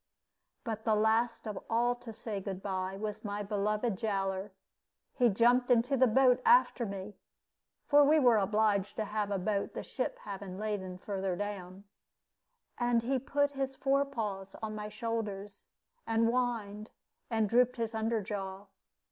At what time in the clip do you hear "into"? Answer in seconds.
5.69-5.95